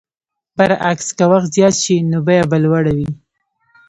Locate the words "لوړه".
2.63-2.91